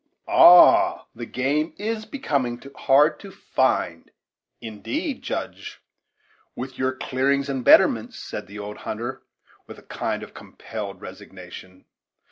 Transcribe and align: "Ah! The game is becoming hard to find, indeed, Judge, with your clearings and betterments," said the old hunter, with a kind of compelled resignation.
"Ah! 0.27 1.05
The 1.13 1.27
game 1.27 1.75
is 1.77 2.07
becoming 2.07 2.59
hard 2.75 3.19
to 3.19 3.29
find, 3.29 4.09
indeed, 4.59 5.21
Judge, 5.21 5.79
with 6.55 6.79
your 6.79 6.93
clearings 6.95 7.49
and 7.49 7.63
betterments," 7.63 8.17
said 8.17 8.47
the 8.47 8.57
old 8.57 8.77
hunter, 8.77 9.21
with 9.67 9.77
a 9.77 9.83
kind 9.83 10.23
of 10.23 10.33
compelled 10.33 11.01
resignation. 11.01 11.85